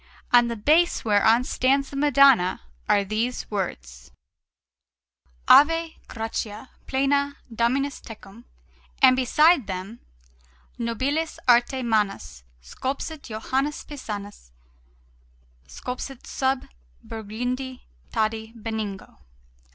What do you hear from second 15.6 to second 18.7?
SCULPSIT SUB BURGUNDIO TADI